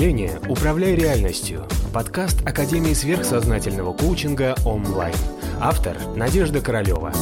мышления 0.00 0.40
«Управляй 0.48 0.94
реальностью»– 0.94 1.68
подкаст 1.92 2.40
Академии 2.46 2.94
сверхсознательного 2.94 3.94
коучинга 3.94 4.54
онлайн. 4.64 5.14
Автор– 5.60 5.94
Надежда 6.16 6.62
Королева. 6.62 7.12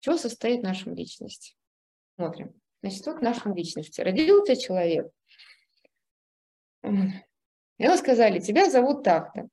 чего 0.00 0.18
состоит 0.18 0.62
наша 0.62 0.90
личность? 0.90 1.56
Смотрим. 2.16 2.52
Значит, 2.82 3.06
вот 3.06 3.22
наша 3.22 3.48
личность. 3.48 3.98
Родился 3.98 4.54
человек. 4.54 5.10
Ему 6.82 7.96
сказали, 7.96 8.40
тебя 8.40 8.68
зовут 8.68 9.04
так-то. 9.04 9.44
У 9.44 9.48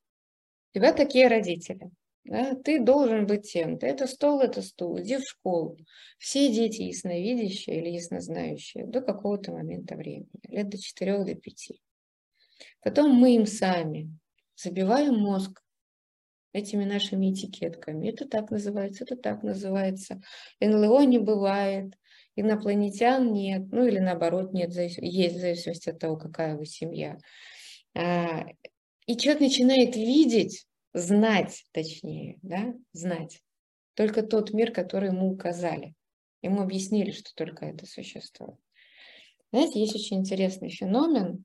тебя 0.74 0.92
такие 0.92 1.30
родители. 1.30 1.90
Да? 2.26 2.56
Ты 2.56 2.80
должен 2.80 3.26
быть 3.26 3.52
тем-то. 3.52 3.86
Это 3.88 4.08
стол, 4.08 4.42
это 4.42 4.62
стул. 4.62 5.00
Иди 5.00 5.18
в 5.18 5.28
школу. 5.28 5.78
Все 6.18 6.52
дети 6.52 6.84
ясновидящие 6.84 7.82
или 7.82 7.90
яснознающие 7.90 8.86
до 8.86 9.02
какого-то 9.02 9.52
момента 9.52 9.96
времени. 9.96 10.28
Лет 10.48 10.70
до 10.70 10.78
четырех, 10.78 11.26
до 11.26 11.36
пяти. 11.36 11.82
Потом 12.82 13.14
мы 13.16 13.36
им 13.36 13.46
сами 13.46 14.10
забиваем 14.56 15.16
мозг 15.16 15.62
этими 16.52 16.84
нашими 16.84 17.32
этикетками. 17.32 18.10
Это 18.10 18.28
так 18.28 18.52
называется, 18.52 19.04
это 19.04 19.16
так 19.16 19.44
называется. 19.44 20.22
НЛО 20.60 21.04
не 21.06 21.20
бывает, 21.20 21.94
инопланетян 22.36 23.32
нет, 23.32 23.72
ну 23.72 23.86
или 23.86 24.00
наоборот 24.00 24.54
нет, 24.54 24.74
есть 24.74 25.36
в 25.36 25.40
зависимости 25.40 25.90
от 25.90 26.00
того, 26.00 26.18
какая 26.18 26.56
вы 26.56 26.66
семья. 26.66 27.18
А, 27.96 28.46
и 29.06 29.18
человек 29.18 29.42
начинает 29.42 29.96
видеть, 29.96 30.66
знать 30.94 31.66
точнее, 31.72 32.40
да, 32.42 32.74
знать 32.94 33.42
только 34.00 34.24
тот 34.24 34.54
мир, 34.54 34.72
который 34.72 35.10
ему 35.10 35.30
указали. 35.30 35.94
Ему 36.42 36.62
объяснили, 36.62 37.12
что 37.12 37.36
только 37.36 37.66
это 37.66 37.86
существует. 37.86 38.58
Знаете, 39.52 39.82
есть 39.82 39.94
очень 39.94 40.20
интересный 40.20 40.70
феномен. 40.70 41.44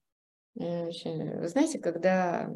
Э, 0.60 0.84
вы 0.86 1.48
знаете, 1.48 1.80
когда 1.80 2.48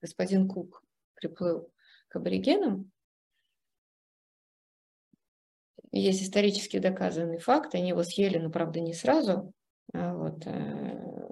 господин 0.00 0.46
Кук 0.46 0.84
приплыл 1.14 1.68
к 2.06 2.14
аборигенам, 2.14 2.92
есть 5.90 6.22
исторически 6.22 6.78
доказанный 6.78 7.38
факт, 7.38 7.74
они 7.74 7.88
его 7.88 8.04
съели, 8.04 8.38
но, 8.38 8.50
правда, 8.50 8.78
не 8.78 8.94
сразу. 8.94 9.52
А 9.92 10.14
вот, 10.14 10.46
э, 10.46 11.28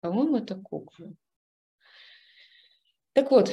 по-моему, 0.00 0.36
это 0.36 0.56
Кук. 0.56 0.92
Так 3.14 3.30
вот, 3.30 3.50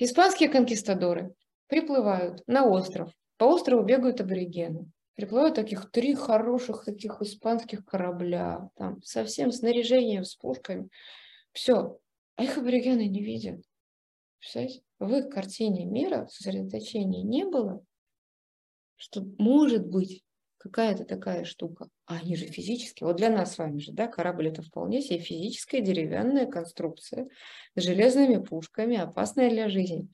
испанские 0.00 0.48
конкистадоры 0.48 1.32
приплывают 1.68 2.42
на 2.46 2.66
остров. 2.66 3.12
По 3.38 3.44
острову 3.44 3.84
бегают 3.84 4.20
аборигены. 4.20 4.90
Приплывают 5.14 5.54
таких 5.54 5.90
три 5.90 6.14
хороших 6.14 6.84
таких 6.84 7.22
испанских 7.22 7.84
корабля, 7.84 8.68
там 8.76 9.00
совсем 9.02 9.52
снаряжением, 9.52 10.24
с 10.24 10.34
пушками. 10.34 10.88
Все, 11.52 11.98
а 12.34 12.44
их 12.44 12.58
аборигены 12.58 13.06
не 13.08 13.22
видят. 13.22 13.62
Представляете? 14.40 14.82
В 14.98 15.14
их 15.14 15.28
картине 15.30 15.84
мира 15.84 16.26
сосредоточения 16.30 17.22
не 17.22 17.44
было, 17.44 17.84
что 18.96 19.22
может 19.38 19.86
быть 19.86 20.22
какая-то 20.66 21.04
такая 21.04 21.44
штука. 21.44 21.88
А 22.06 22.16
они 22.16 22.36
же 22.36 22.46
физически. 22.46 23.04
Вот 23.04 23.16
для 23.16 23.30
нас 23.30 23.54
с 23.54 23.58
вами 23.58 23.78
же, 23.78 23.92
да, 23.92 24.06
корабль 24.06 24.48
это 24.48 24.62
вполне 24.62 25.00
себе 25.00 25.18
физическая 25.18 25.80
деревянная 25.80 26.46
конструкция 26.46 27.28
с 27.74 27.82
железными 27.82 28.42
пушками, 28.42 28.96
опасная 28.96 29.50
для 29.50 29.68
жизни. 29.68 30.08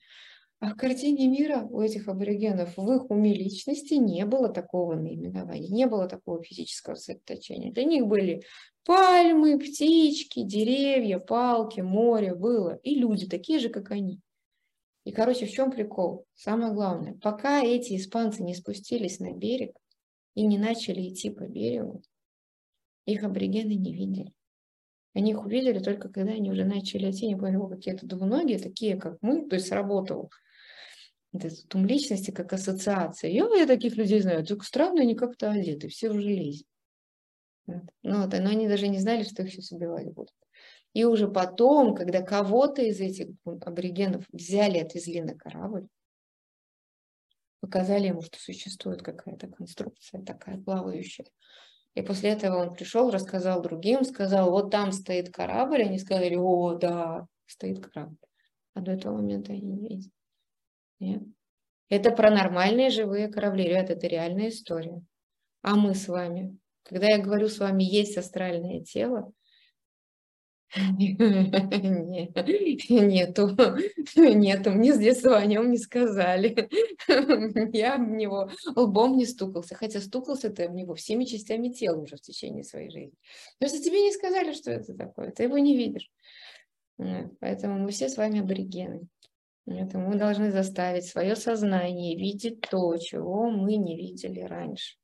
А 0.59 0.69
в 0.69 0.75
картине 0.77 1.27
мира 1.27 1.67
у 1.69 1.81
этих 1.81 2.07
аборигенов 2.07 2.77
в 2.77 2.91
их 2.93 3.11
уме 3.11 3.33
личности 3.33 3.95
не 3.95 4.25
было 4.25 4.47
такого 4.47 4.95
наименования, 4.95 5.67
не 5.67 5.87
было 5.87 6.07
такого 6.07 6.41
физического 6.41 6.95
сосредоточения. 6.95 7.73
Для 7.73 7.83
них 7.83 8.07
были 8.07 8.43
пальмы, 8.85 9.59
птички, 9.59 10.43
деревья, 10.43 11.19
палки, 11.19 11.81
море 11.81 12.33
было. 12.33 12.79
И 12.83 12.95
люди 12.95 13.27
такие 13.27 13.59
же, 13.59 13.67
как 13.67 13.91
они. 13.91 14.21
И, 15.03 15.11
короче, 15.11 15.45
в 15.45 15.51
чем 15.51 15.69
прикол? 15.69 16.25
Самое 16.33 16.71
главное, 16.71 17.17
пока 17.21 17.61
эти 17.61 17.97
испанцы 17.97 18.41
не 18.41 18.55
спустились 18.55 19.19
на 19.19 19.33
берег 19.33 19.75
и 20.35 20.45
не 20.45 20.57
начали 20.57 21.09
идти 21.09 21.29
по 21.29 21.43
берегу, 21.43 22.01
их 23.05 23.23
аборигены 23.23 23.73
не 23.73 23.93
видели. 23.93 24.33
Они 25.13 25.31
их 25.31 25.45
увидели 25.45 25.79
только 25.79 26.09
когда 26.09 26.33
они 26.33 26.49
уже 26.49 26.65
начали 26.65 27.11
идти, 27.11 27.27
не 27.27 27.35
понял, 27.35 27.67
какие-то 27.67 28.07
двуногие, 28.07 28.57
такие, 28.57 28.97
как 28.97 29.17
мы, 29.21 29.47
то 29.47 29.55
есть 29.55 29.67
сработал 29.67 30.31
вот 31.31 31.45
этот 31.45 31.73
ум 31.75 31.85
личности 31.85 32.31
как 32.31 32.53
ассоциация. 32.53 33.29
Я, 33.29 33.47
я 33.55 33.67
таких 33.67 33.95
людей 33.95 34.21
знаю, 34.21 34.45
только 34.45 34.65
странно, 34.65 35.01
они 35.01 35.15
как-то 35.15 35.51
одеты, 35.51 35.87
все 35.87 36.09
в 36.09 36.19
железе. 36.19 36.65
Вот. 37.65 37.83
Ну, 38.01 38.21
вот, 38.21 38.33
но 38.33 38.49
они 38.49 38.67
даже 38.67 38.87
не 38.87 38.99
знали, 38.99 39.23
что 39.23 39.43
их 39.43 39.51
сейчас 39.51 39.71
убивать 39.71 40.11
будут. 40.11 40.33
И 40.93 41.05
уже 41.05 41.27
потом, 41.27 41.95
когда 41.95 42.21
кого-то 42.21 42.81
из 42.83 42.99
этих 42.99 43.29
аборигенов 43.45 44.25
взяли, 44.31 44.77
отвезли 44.77 45.21
на 45.21 45.35
корабль, 45.35 45.87
показали 47.63 48.07
ему, 48.07 48.21
что 48.21 48.37
существует 48.37 49.01
какая-то 49.01 49.47
конструкция 49.47 50.21
такая 50.21 50.57
плавающая. 50.57 51.25
И 51.95 52.01
после 52.01 52.31
этого 52.31 52.57
он 52.57 52.73
пришел, 52.73 53.09
рассказал 53.09 53.61
другим, 53.61 54.03
сказал, 54.03 54.51
вот 54.51 54.69
там 54.69 54.91
стоит 54.91 55.33
корабль. 55.33 55.83
Они 55.83 55.97
сказали, 55.97 56.35
о, 56.35 56.73
да, 56.73 57.25
стоит 57.45 57.79
корабль. 57.79 58.17
А 58.73 58.81
до 58.81 58.91
этого 58.91 59.15
момента 59.15 59.53
они 59.53 59.61
не 59.61 59.87
видели. 59.87 60.11
Нет. 60.99 61.23
Это 61.87 62.11
про 62.11 62.29
нормальные 62.29 62.89
живые 62.89 63.29
корабли. 63.29 63.63
Ребят, 63.63 63.89
это 63.89 64.07
реальная 64.07 64.49
история. 64.49 65.01
А 65.61 65.77
мы 65.77 65.95
с 65.95 66.09
вами, 66.09 66.57
когда 66.83 67.07
я 67.07 67.23
говорю 67.23 67.47
с 67.47 67.59
вами, 67.59 67.83
есть 67.83 68.17
астральное 68.17 68.81
тело, 68.81 69.31
Нету, 72.89 73.49
нету, 74.15 74.71
мне 74.71 74.93
с 74.93 74.97
детства 74.97 75.37
о 75.37 75.45
нем 75.45 75.71
не 75.71 75.77
сказали. 75.77 76.69
Я 77.73 77.97
в 77.97 78.09
него 78.09 78.49
лбом 78.75 79.17
не 79.17 79.25
стукался, 79.25 79.75
хотя 79.75 80.01
стукался 80.01 80.49
ты 80.49 80.67
в 80.67 80.73
него 80.73 80.95
всеми 80.95 81.25
частями 81.25 81.69
тела 81.69 82.01
уже 82.01 82.15
в 82.15 82.21
течение 82.21 82.63
своей 82.63 82.89
жизни. 82.89 83.13
Потому 83.59 83.75
что 83.75 83.83
тебе 83.83 84.01
не 84.01 84.11
сказали, 84.11 84.53
что 84.53 84.71
это 84.71 84.95
такое, 84.95 85.31
ты 85.31 85.43
его 85.43 85.59
не 85.59 85.77
видишь. 85.77 86.09
Поэтому 87.39 87.79
мы 87.79 87.91
все 87.91 88.09
с 88.09 88.17
вами 88.17 88.39
аборигены. 88.39 89.01
Поэтому 89.65 90.09
мы 90.09 90.15
должны 90.15 90.51
заставить 90.51 91.05
свое 91.05 91.35
сознание 91.35 92.17
видеть 92.17 92.61
то, 92.61 92.97
чего 92.97 93.49
мы 93.49 93.77
не 93.77 93.95
видели 93.95 94.41
раньше. 94.41 94.97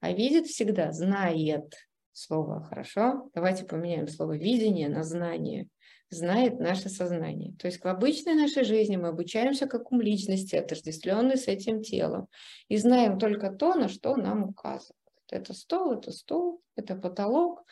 А 0.00 0.12
видит 0.12 0.46
всегда, 0.46 0.92
знает 0.92 1.87
слово, 2.18 2.62
хорошо? 2.62 3.30
Давайте 3.34 3.64
поменяем 3.64 4.08
слово 4.08 4.36
видение 4.36 4.88
на 4.88 5.04
знание. 5.04 5.68
Знает 6.10 6.58
наше 6.58 6.88
сознание. 6.88 7.54
То 7.58 7.66
есть 7.66 7.84
в 7.84 7.86
обычной 7.86 8.34
нашей 8.34 8.64
жизни 8.64 8.96
мы 8.96 9.08
обучаемся 9.08 9.66
как 9.66 9.92
ум 9.92 10.00
личности, 10.00 10.56
отождествленный 10.56 11.36
с 11.36 11.48
этим 11.48 11.82
телом. 11.82 12.28
И 12.68 12.78
знаем 12.78 13.18
только 13.18 13.50
то, 13.50 13.74
на 13.74 13.88
что 13.88 14.16
нам 14.16 14.44
указывают. 14.44 14.96
Это 15.30 15.52
стол, 15.52 15.92
это 15.92 16.10
стол, 16.10 16.62
это 16.76 16.96
потолок. 16.96 17.64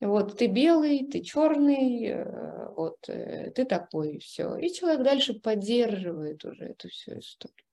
Вот 0.00 0.36
ты 0.36 0.48
белый, 0.48 1.06
ты 1.06 1.22
черный, 1.22 2.06
э, 2.06 2.68
вот 2.74 2.96
э, 3.08 3.52
ты 3.52 3.64
такой, 3.64 4.18
все. 4.18 4.56
И 4.56 4.72
человек 4.72 5.04
дальше 5.04 5.34
поддерживает 5.34 6.44
уже 6.44 6.64
эту 6.64 6.88
всю 6.88 7.20
историю. 7.20 7.64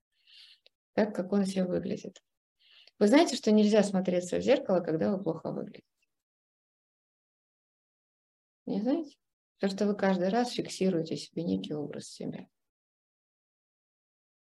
Так, 0.93 1.15
как 1.15 1.33
он 1.33 1.45
себе 1.45 1.65
выглядит. 1.65 2.21
Вы 2.99 3.07
знаете, 3.07 3.35
что 3.35 3.51
нельзя 3.51 3.81
смотреться 3.81 4.37
в 4.37 4.41
зеркало, 4.41 4.79
когда 4.81 5.15
вы 5.15 5.23
плохо 5.23 5.51
выглядите? 5.51 5.92
Не 8.65 8.81
знаете? 8.81 9.17
Потому 9.59 9.77
что 9.77 9.87
вы 9.87 9.95
каждый 9.95 10.29
раз 10.29 10.51
фиксируете 10.51 11.15
себе 11.15 11.43
некий 11.43 11.73
образ 11.73 12.07
себя. 12.07 12.47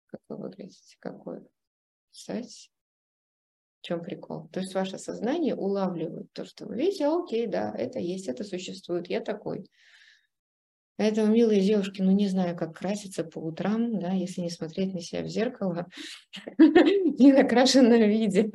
Как 0.07 0.21
вы 0.27 0.37
выглядите, 0.37 0.97
какой. 0.99 1.41
Представляете? 2.11 2.69
В 3.81 3.85
чем 3.85 4.01
прикол? 4.01 4.49
То 4.49 4.61
есть 4.61 4.73
ваше 4.73 4.97
сознание 4.97 5.55
улавливает 5.55 6.31
то, 6.33 6.45
что 6.45 6.65
вы 6.65 6.75
видите, 6.77 7.07
окей, 7.07 7.47
да, 7.47 7.73
это 7.77 7.99
есть, 7.99 8.27
это 8.27 8.43
существует, 8.43 9.07
я 9.07 9.21
такой. 9.21 9.69
Поэтому, 10.97 11.33
милые 11.33 11.61
девушки, 11.61 12.01
ну 12.01 12.11
не 12.11 12.27
знаю, 12.27 12.55
как 12.55 12.77
краситься 12.77 13.23
по 13.23 13.39
утрам, 13.39 13.99
да, 13.99 14.11
если 14.11 14.41
не 14.41 14.49
смотреть 14.49 14.93
на 14.93 15.01
себя 15.01 15.23
в 15.23 15.27
зеркало, 15.27 15.87
не 16.57 17.33
накрашенном 17.33 18.01
виде. 18.01 18.49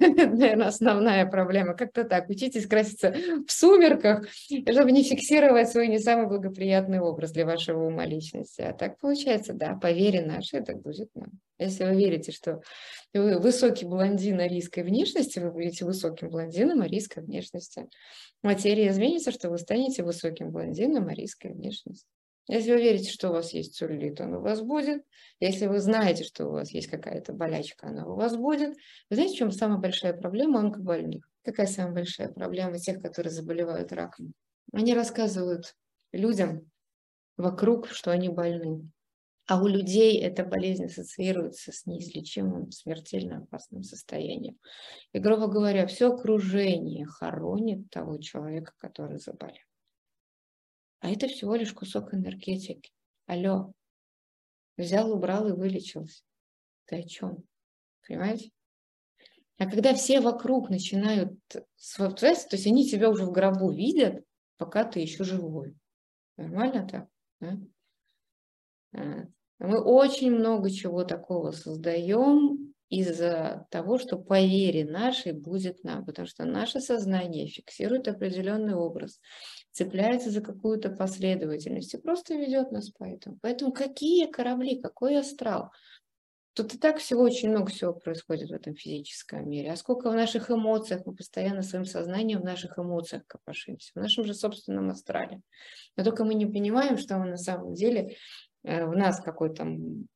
Это, 0.00 0.26
наверное, 0.28 0.66
основная 0.66 1.26
проблема. 1.26 1.74
Как-то 1.74 2.04
так. 2.04 2.28
Учитесь 2.28 2.66
краситься 2.66 3.14
в 3.46 3.52
сумерках, 3.52 4.26
чтобы 4.68 4.92
не 4.92 5.04
фиксировать 5.04 5.68
свой 5.68 5.88
не 5.88 5.98
самый 5.98 6.26
благоприятный 6.26 7.00
образ 7.00 7.32
для 7.32 7.46
вашего 7.46 7.86
ума 7.86 8.04
личности. 8.04 8.62
А 8.62 8.72
так 8.72 8.98
получается, 8.98 9.52
да, 9.52 9.74
по 9.74 9.92
вере 9.92 10.22
нашей 10.22 10.64
так 10.64 10.82
будет 10.82 11.14
нам. 11.14 11.30
Если 11.58 11.84
вы 11.84 11.96
верите, 11.96 12.32
что 12.32 12.60
вы 13.12 13.38
высокий 13.38 13.84
блондин 13.84 14.40
арийской 14.40 14.84
внешности, 14.84 15.38
вы 15.38 15.50
будете 15.50 15.84
высоким 15.84 16.30
блондином 16.30 16.82
арийской 16.82 17.22
внешности. 17.22 17.88
Материя 18.42 18.88
изменится, 18.88 19.32
что 19.32 19.50
вы 19.50 19.58
станете 19.58 20.02
высоким 20.02 20.50
блондином 20.50 21.08
арийской 21.08 21.52
внешности. 21.52 22.06
Если 22.48 22.72
вы 22.72 22.80
верите, 22.80 23.10
что 23.10 23.28
у 23.28 23.32
вас 23.32 23.52
есть 23.52 23.74
целлюлит, 23.74 24.20
он 24.20 24.34
у 24.34 24.40
вас 24.40 24.62
будет. 24.62 25.02
Если 25.38 25.66
вы 25.66 25.80
знаете, 25.80 26.24
что 26.24 26.46
у 26.46 26.52
вас 26.52 26.70
есть 26.70 26.86
какая-то 26.86 27.34
болячка, 27.34 27.88
она 27.88 28.06
у 28.06 28.14
вас 28.14 28.36
будет. 28.36 28.74
Вы 29.10 29.16
знаете, 29.16 29.34
в 29.34 29.38
чем 29.38 29.50
самая 29.52 29.78
большая 29.78 30.14
проблема 30.14 30.60
онкобольных? 30.60 31.28
Какая 31.42 31.66
самая 31.66 31.92
большая 31.92 32.30
проблема 32.30 32.78
тех, 32.78 33.02
которые 33.02 33.32
заболевают 33.32 33.92
раком? 33.92 34.32
Они 34.72 34.94
рассказывают 34.94 35.74
людям 36.12 36.70
вокруг, 37.36 37.88
что 37.88 38.12
они 38.12 38.30
больны. 38.30 38.88
А 39.50 39.58
у 39.62 39.66
людей 39.66 40.20
эта 40.20 40.44
болезнь 40.44 40.84
ассоциируется 40.84 41.72
с 41.72 41.86
неизлечимым, 41.86 42.70
смертельно 42.70 43.38
опасным 43.38 43.82
состоянием. 43.82 44.58
И, 45.14 45.18
грубо 45.18 45.46
говоря, 45.46 45.86
все 45.86 46.12
окружение 46.12 47.06
хоронит 47.06 47.88
того 47.88 48.18
человека, 48.18 48.74
который 48.76 49.18
заболел. 49.18 49.64
А 51.00 51.10
это 51.10 51.28
всего 51.28 51.54
лишь 51.54 51.72
кусок 51.72 52.12
энергетики. 52.12 52.92
Алло, 53.24 53.72
взял, 54.76 55.10
убрал 55.10 55.48
и 55.48 55.52
вылечился. 55.52 56.22
Ты 56.84 56.96
о 56.96 57.02
чем? 57.04 57.42
Понимаете? 58.06 58.50
А 59.56 59.64
когда 59.64 59.94
все 59.94 60.20
вокруг 60.20 60.68
начинают, 60.68 61.32
то 61.48 62.26
есть 62.26 62.66
они 62.66 62.86
тебя 62.86 63.08
уже 63.08 63.24
в 63.24 63.32
гробу 63.32 63.72
видят, 63.72 64.22
пока 64.58 64.84
ты 64.84 65.00
еще 65.00 65.24
живой. 65.24 65.74
Нормально 66.36 66.86
так? 66.86 67.08
Да? 68.92 69.26
Мы 69.58 69.80
очень 69.80 70.30
много 70.30 70.70
чего 70.70 71.04
такого 71.04 71.50
создаем 71.50 72.74
из-за 72.88 73.66
того, 73.70 73.98
что 73.98 74.16
по 74.16 74.40
вере 74.40 74.84
нашей 74.84 75.32
будет 75.32 75.84
нам, 75.84 76.06
потому 76.06 76.26
что 76.26 76.44
наше 76.44 76.80
сознание 76.80 77.46
фиксирует 77.46 78.08
определенный 78.08 78.74
образ, 78.74 79.20
цепляется 79.72 80.30
за 80.30 80.40
какую-то 80.40 80.90
последовательность 80.90 81.94
и 81.94 81.98
просто 81.98 82.34
ведет 82.34 82.72
нас 82.72 82.90
по 82.90 83.04
этому. 83.04 83.38
Поэтому 83.42 83.72
какие 83.72 84.26
корабли, 84.26 84.80
какой 84.80 85.18
астрал? 85.18 85.70
Тут 86.54 86.74
и 86.74 86.78
так 86.78 86.98
всего 86.98 87.22
очень 87.22 87.50
много 87.50 87.70
всего 87.70 87.92
происходит 87.92 88.50
в 88.50 88.52
этом 88.52 88.74
физическом 88.74 89.48
мире. 89.48 89.70
А 89.70 89.76
сколько 89.76 90.10
в 90.10 90.14
наших 90.14 90.50
эмоциях, 90.50 91.02
мы 91.06 91.14
постоянно 91.14 91.62
своим 91.62 91.84
сознанием 91.84 92.40
в 92.40 92.44
наших 92.44 92.80
эмоциях 92.80 93.24
копошимся, 93.28 93.92
в 93.94 93.96
нашем 94.00 94.24
же 94.24 94.34
собственном 94.34 94.90
астрале. 94.90 95.40
Но 95.96 96.02
только 96.02 96.24
мы 96.24 96.34
не 96.34 96.46
понимаем, 96.46 96.98
что 96.98 97.16
мы 97.18 97.26
на 97.26 97.36
самом 97.36 97.74
деле 97.74 98.16
в 98.62 98.96
нас 98.96 99.20
какой-то 99.20 99.66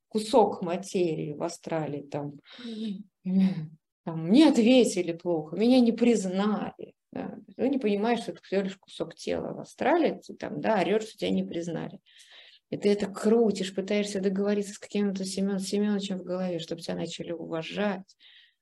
кусок 0.09 0.63
материи 0.63 1.33
в 1.33 1.43
Австралии, 1.43 2.03
там, 2.03 2.41
там 4.05 4.29
мне 4.29 4.49
ответили 4.49 5.13
плохо, 5.13 5.57
меня 5.57 5.81
не 5.81 5.93
признали. 5.93 6.95
Да. 7.13 7.39
Ты 7.57 7.69
не 7.69 7.79
понимаешь, 7.79 8.21
что 8.21 8.33
это 8.33 8.43
всего 8.43 8.63
лишь 8.63 8.77
кусок 8.79 9.15
тела 9.15 9.53
в 9.53 9.61
Австралии, 9.61 10.21
ты 10.27 10.35
там, 10.35 10.61
да, 10.61 10.81
орешь, 10.81 11.05
что 11.05 11.19
тебя 11.19 11.31
не 11.31 11.45
признали. 11.45 12.01
И 12.71 12.79
ты 12.79 12.91
это 12.91 13.07
крутишь, 13.07 13.75
пытаешься 13.75 14.19
договориться 14.21 14.73
с 14.73 14.79
каким-то 14.79 15.27
Семеном 15.27 15.59
Семеновичем 15.59 16.19
в 16.19 16.25
голове, 16.25 16.59
чтобы 16.59 16.81
тебя 16.81 16.95
начали 16.95 17.33
уважать. 17.33 18.17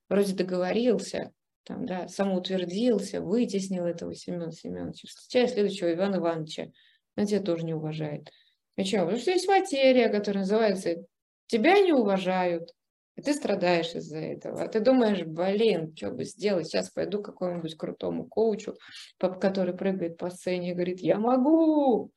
Вроде 0.09 0.35
договорился, 0.35 1.33
там, 1.62 1.87
да, 1.87 2.09
самоутвердился, 2.09 3.21
вытеснил 3.21 3.85
этого 3.85 4.12
Семена 4.17 4.50
Семеновича. 4.50 5.06
Встречаешь 5.06 5.53
следующего 5.53 5.93
Ивана 5.93 6.17
Ивановича, 6.17 6.73
он 7.17 7.26
тебя 7.26 7.41
тоже 7.41 7.65
не 7.65 7.75
уважает. 7.75 8.29
Почему? 8.77 9.03
Потому 9.03 9.21
что 9.21 9.31
есть 9.33 9.49
материя, 9.49 10.09
которая 10.09 10.43
называется 10.43 11.05
«тебя 11.47 11.81
не 11.81 11.93
уважают», 11.93 12.71
и 13.17 13.23
ты 13.23 13.35
страдаешь 13.35 13.95
из-за 13.95 14.19
этого. 14.19 14.63
А 14.63 14.69
ты 14.69 14.81
думаешь, 14.81 15.25
блин, 15.27 15.95
что 15.95 16.11
бы 16.11 16.25
сделать? 16.25 16.69
Сейчас 16.69 16.91
пойду 16.91 17.21
к 17.21 17.27
какому-нибудь 17.27 17.77
крутому 17.77 18.25
коучу, 18.25 18.77
который 19.19 19.77
прыгает 19.77 20.17
по 20.17 20.31
сцене 20.31 20.71
и 20.71 20.75
говорит, 20.75 21.01
я 21.01 21.19
могу. 21.19 22.13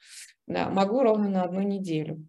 Да, 0.48 0.70
могу 0.70 1.02
ровно 1.02 1.28
на 1.28 1.44
одну 1.44 1.62
неделю. 1.62 2.26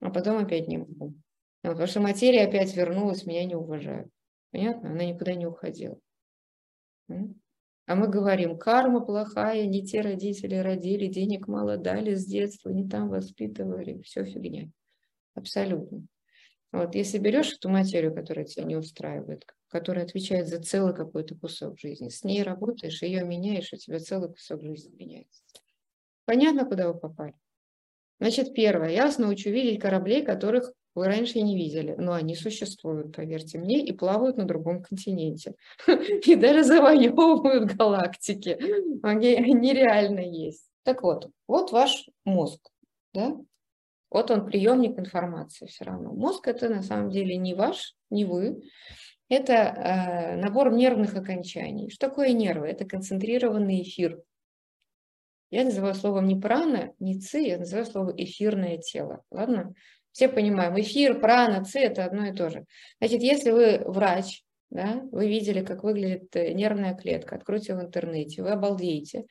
А 0.00 0.10
потом 0.10 0.44
опять 0.44 0.68
не 0.68 0.78
могу. 0.78 1.14
Ну, 1.62 1.70
потому 1.70 1.86
что 1.86 2.00
материя 2.00 2.44
опять 2.44 2.76
вернулась, 2.76 3.24
меня 3.24 3.44
не 3.44 3.54
уважают. 3.54 4.10
Понятно? 4.50 4.90
Она 4.90 5.04
никуда 5.04 5.34
не 5.34 5.46
уходила. 5.46 5.98
А 7.86 7.94
мы 7.94 8.08
говорим, 8.08 8.58
карма 8.58 9.00
плохая, 9.00 9.66
не 9.66 9.84
те 9.84 10.00
родители 10.00 10.54
родили, 10.54 11.06
денег 11.06 11.48
мало 11.48 11.76
дали 11.76 12.14
с 12.14 12.24
детства, 12.24 12.70
не 12.70 12.88
там 12.88 13.08
воспитывали, 13.08 14.00
все 14.02 14.24
фигня. 14.24 14.70
Абсолютно. 15.34 16.06
Вот, 16.70 16.94
если 16.94 17.18
берешь 17.18 17.52
эту 17.52 17.68
материю, 17.68 18.14
которая 18.14 18.46
тебя 18.46 18.64
не 18.64 18.76
устраивает, 18.76 19.44
которая 19.68 20.04
отвечает 20.04 20.48
за 20.48 20.60
целый 20.62 20.94
какой-то 20.94 21.34
кусок 21.34 21.78
жизни, 21.78 22.08
с 22.08 22.24
ней 22.24 22.42
работаешь, 22.42 23.02
ее 23.02 23.24
меняешь, 23.24 23.72
у 23.72 23.76
тебя 23.76 23.98
целый 23.98 24.30
кусок 24.30 24.62
жизни 24.62 24.94
меняется. 24.96 25.42
Понятно, 26.24 26.64
куда 26.64 26.90
вы 26.90 26.98
попали? 26.98 27.34
Значит, 28.22 28.54
первое, 28.54 28.90
я 28.90 29.06
вас 29.06 29.18
научу 29.18 29.50
видеть 29.50 29.80
кораблей, 29.80 30.24
которых 30.24 30.72
вы 30.94 31.06
раньше 31.06 31.40
не 31.40 31.56
видели, 31.56 31.96
но 31.98 32.12
они 32.12 32.36
существуют, 32.36 33.16
поверьте 33.16 33.58
мне, 33.58 33.84
и 33.84 33.90
плавают 33.90 34.36
на 34.36 34.44
другом 34.44 34.80
континенте. 34.80 35.54
И 35.88 36.36
даже 36.36 36.62
завоевывают 36.62 37.72
галактики. 37.72 38.56
Они, 39.02 39.72
реально 39.72 40.20
есть. 40.20 40.70
Так 40.84 41.02
вот, 41.02 41.30
вот 41.48 41.72
ваш 41.72 42.08
мозг. 42.24 42.60
Да? 43.12 43.36
Вот 44.08 44.30
он 44.30 44.46
приемник 44.46 45.00
информации 45.00 45.66
все 45.66 45.82
равно. 45.82 46.12
Мозг 46.12 46.46
это 46.46 46.68
на 46.68 46.84
самом 46.84 47.10
деле 47.10 47.36
не 47.36 47.54
ваш, 47.54 47.96
не 48.08 48.24
вы. 48.24 48.62
Это 49.28 49.52
э, 49.52 50.36
набор 50.36 50.72
нервных 50.72 51.16
окончаний. 51.16 51.90
Что 51.90 52.08
такое 52.08 52.30
нервы? 52.30 52.68
Это 52.68 52.84
концентрированный 52.84 53.82
эфир. 53.82 54.22
Я 55.52 55.64
называю 55.64 55.94
словом 55.94 56.28
не 56.28 56.34
прана, 56.34 56.94
не 56.98 57.20
ци, 57.20 57.40
я 57.40 57.58
называю 57.58 57.84
слово 57.84 58.14
эфирное 58.16 58.78
тело. 58.78 59.22
Ладно? 59.30 59.74
Все 60.10 60.26
понимаем, 60.26 60.80
эфир, 60.80 61.20
прана, 61.20 61.62
ци– 61.62 61.78
это 61.80 62.06
одно 62.06 62.24
и 62.24 62.32
то 62.32 62.48
же. 62.48 62.64
Значит, 62.98 63.20
если 63.20 63.50
вы 63.50 63.82
врач, 63.84 64.42
да, 64.70 65.02
вы 65.12 65.28
видели, 65.28 65.62
как 65.62 65.84
выглядит 65.84 66.34
э, 66.36 66.54
нервная 66.54 66.94
клетка, 66.94 67.36
откройте 67.36 67.74
в 67.74 67.82
интернете, 67.82 68.42
вы 68.42 68.48
обалдеете. 68.48 69.26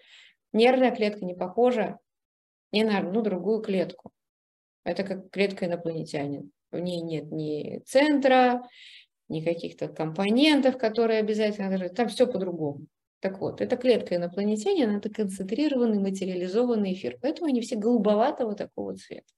Нервная 0.53 0.95
клетка 0.95 1.25
не 1.25 1.33
похожа 1.33 1.97
ни 2.71 2.83
на 2.83 2.99
одну 2.99 3.23
другую 3.23 3.61
клетку. 3.61 4.11
Это 4.83 5.03
как 5.03 5.31
клетка 5.31 5.65
инопланетянин. 5.65 6.51
В 6.71 6.77
ней 6.77 7.01
нет 7.01 7.31
ни 7.31 7.81
центра, 7.87 8.61
ни 9.27 9.41
каких-то 9.41 9.87
компонентов, 9.87 10.77
которые 10.77 11.19
обязательно. 11.19 11.89
Там 11.89 12.09
все 12.09 12.27
по-другому. 12.27 12.85
Так 13.21 13.39
вот, 13.39 13.61
эта 13.61 13.77
клетка 13.77 14.15
инопланетянина– 14.15 14.97
это 14.97 15.09
концентрированный 15.09 15.99
материализованный 15.99 16.93
эфир. 16.93 17.19
Поэтому 17.21 17.49
они 17.49 17.61
все 17.61 17.75
голубоватого 17.75 18.55
такого 18.55 18.97
цвета. 18.97 19.31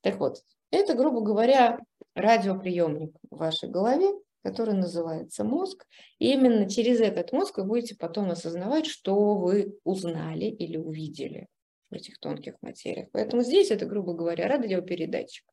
Так 0.00 0.18
вот, 0.18 0.38
это, 0.70 0.94
грубо 0.94 1.20
говоря, 1.20 1.78
радиоприемник 2.14 3.14
в 3.30 3.36
вашей 3.36 3.68
голове, 3.68 4.08
который 4.42 4.74
называется 4.74 5.44
мозг. 5.44 5.86
И 6.18 6.32
именно 6.32 6.68
через 6.68 7.00
этот 7.00 7.32
мозг 7.32 7.58
вы 7.58 7.64
будете 7.64 7.94
потом 7.96 8.30
осознавать, 8.30 8.86
что 8.86 9.34
вы 9.34 9.78
узнали 9.84 10.46
или 10.46 10.78
увидели 10.78 11.48
в 11.90 11.94
этих 11.94 12.18
тонких 12.18 12.54
материях. 12.62 13.08
Поэтому 13.12 13.42
здесь 13.42 13.70
это, 13.70 13.84
грубо 13.84 14.14
говоря, 14.14 14.48
радиопередатчик. 14.48 15.44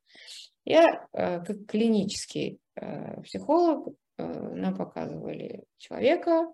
Я, 0.64 1.06
э, 1.12 1.44
как 1.44 1.66
клинический 1.66 2.58
э, 2.76 3.20
психолог, 3.20 3.94
э, 4.16 4.24
нам 4.54 4.74
показывали 4.74 5.64
человека, 5.76 6.46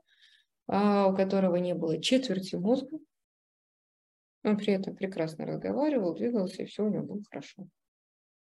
у 0.68 1.14
которого 1.14 1.56
не 1.56 1.74
было 1.74 2.00
четверти 2.00 2.56
мозга. 2.56 2.98
Он 4.44 4.56
при 4.56 4.74
этом 4.74 4.94
прекрасно 4.94 5.46
разговаривал, 5.46 6.14
двигался, 6.14 6.62
и 6.62 6.66
все 6.66 6.84
у 6.84 6.88
него 6.88 7.04
было 7.04 7.22
хорошо. 7.28 7.66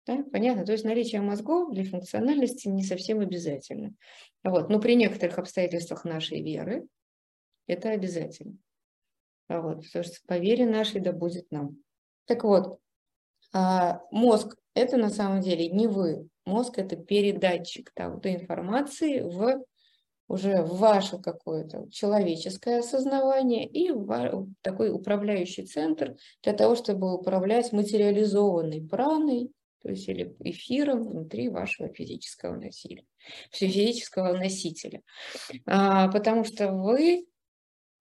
Да? 0.07 0.25
Понятно? 0.33 0.65
То 0.67 0.73
есть 0.73 0.85
наличие 0.85 1.21
мозгов 1.21 1.73
для 1.73 1.85
функциональности 1.85 2.69
не 2.69 2.83
совсем 2.83 3.21
обязательно. 3.21 3.95
Вот. 4.43 4.69
Но 4.69 4.81
при 4.81 4.97
некоторых 4.97 5.39
обстоятельствах 5.39 6.05
нашей 6.05 6.43
веры 6.43 6.87
это 7.67 7.91
обязательно. 7.91 8.59
А 9.49 9.61
вот, 9.61 9.85
потому 9.85 10.05
что 10.05 10.17
по 10.27 10.39
вере 10.39 10.67
нашей 10.67 11.01
да 11.01 11.13
будет 11.13 11.51
нам. 11.51 11.83
Так 12.27 12.45
вот, 12.45 12.81
а 13.53 14.03
мозг– 14.11 14.57
это 14.75 14.97
на 14.97 15.11
самом 15.11 15.41
деле 15.41 15.69
не 15.69 15.87
вы. 15.87 16.29
Мозг– 16.45 16.75
это 16.79 16.97
передатчик 16.97 17.93
той 17.95 18.35
информации 18.35 19.21
в 19.21 19.65
уже 20.29 20.63
ваше 20.63 21.19
какое-то 21.19 21.89
человеческое 21.91 22.79
осознавание 22.79 23.67
и 23.67 23.93
такой 24.63 24.91
управляющий 24.91 25.67
центр 25.67 26.17
для 26.43 26.53
того, 26.53 26.77
чтобы 26.77 27.15
управлять 27.15 27.73
материализованной 27.73 28.83
праной, 28.83 29.51
то 29.83 29.91
есть 29.91 30.09
или 30.09 30.35
эфиром 30.41 31.03
внутри 31.03 31.51
вашего 31.51 31.93
физического 31.93 32.57
носителя, 32.57 33.05
физического 33.51 34.33
носителя. 34.33 35.03
А, 35.67 36.09
потому 36.09 36.45
что 36.45 36.73
вы, 36.73 37.27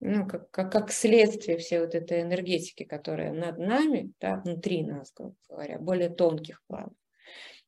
ну, 0.00 0.26
как, 0.26 0.50
как, 0.50 0.72
как 0.72 0.92
следствие 0.92 1.58
всей 1.58 1.80
вот 1.80 1.94
этой 1.94 2.22
энергетики, 2.22 2.84
которая 2.84 3.32
над 3.32 3.58
нами, 3.58 4.12
да, 4.18 4.36
внутри 4.36 4.82
нас, 4.82 5.12
говоря, 5.48 5.78
более 5.78 6.08
тонких 6.08 6.62
планов, 6.66 6.94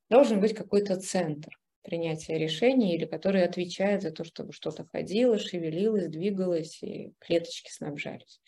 должен 0.08 0.40
быть 0.40 0.54
какой-то 0.54 0.98
центр 0.98 1.50
принятия 1.86 2.36
решений 2.36 2.94
или 2.94 3.06
который 3.06 3.44
отвечает 3.44 4.02
за 4.02 4.10
то, 4.10 4.24
чтобы 4.24 4.52
что-то 4.52 4.84
ходило, 4.84 5.38
шевелилось, 5.38 6.08
двигалось 6.08 6.82
и 6.82 7.12
клеточки 7.20 7.70
снабжались. 7.70 8.40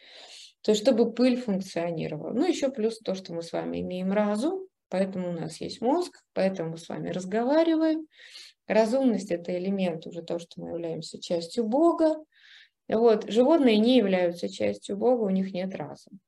То 0.62 0.72
есть, 0.72 0.82
чтобы 0.82 1.14
пыль 1.14 1.36
функционировала. 1.36 2.32
Ну, 2.32 2.46
еще 2.46 2.68
плюс 2.68 2.98
то, 2.98 3.14
что 3.14 3.32
мы 3.32 3.42
с 3.42 3.52
вами 3.52 3.80
имеем 3.80 4.12
разум, 4.12 4.66
поэтому 4.88 5.30
у 5.30 5.32
нас 5.32 5.60
есть 5.60 5.80
мозг, 5.80 6.22
поэтому 6.34 6.72
мы 6.72 6.78
с 6.78 6.88
вами 6.88 7.10
разговариваем. 7.10 8.06
Разумность– 8.66 9.30
это 9.30 9.56
элемент 9.56 10.06
уже 10.06 10.22
то, 10.22 10.38
что 10.38 10.60
мы 10.60 10.70
являемся 10.70 11.20
частью 11.20 11.64
Бога. 11.64 12.16
Вот. 12.88 13.30
Животные 13.30 13.78
не 13.78 13.96
являются 13.96 14.48
частью 14.48 14.96
Бога, 14.96 15.22
у 15.22 15.30
них 15.30 15.52
нет 15.52 15.74
разума. 15.74 16.18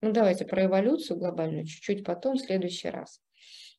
Ну, 0.00 0.12
давайте 0.12 0.44
про 0.44 0.64
эволюцию 0.64 1.18
глобальную 1.18 1.66
чуть-чуть 1.66 2.04
потом, 2.04 2.36
в 2.36 2.40
следующий 2.40 2.88
раз. 2.88 3.20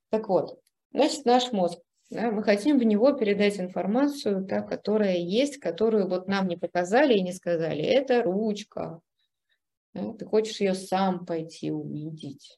Так 0.09 0.29
вот, 0.29 0.59
значит, 0.97 1.25
наш 1.25 1.51
мозг. 1.51 1.79
Да, 2.09 2.31
мы 2.31 2.41
хотим 2.41 2.79
в 2.79 2.83
него 2.83 3.11
передать 3.11 3.59
информацию, 3.59 4.45
та, 4.45 4.61
которая 4.61 5.17
есть, 5.17 5.57
которую 5.57 6.07
вот 6.07 6.27
нам 6.27 6.47
не 6.47 6.55
показали 6.55 7.15
и 7.15 7.21
не 7.21 7.33
сказали. 7.33 7.83
Это 7.83 8.23
ручка. 8.23 9.01
Да, 9.93 10.13
ты 10.13 10.25
хочешь 10.25 10.61
ее 10.61 10.73
сам 10.73 11.25
пойти 11.25 11.71
увидеть. 11.71 12.57